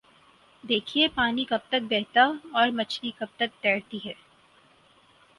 دیکھیے 0.63 1.07
پانی 1.07 1.43
کب 1.45 1.59
تک 1.69 1.81
بہتا 1.89 2.23
اور 2.51 2.67
مچھلی 2.69 3.11
کب 3.19 3.27
تک 3.35 3.61
تیرتی 3.61 3.99
ہے؟ 4.05 4.13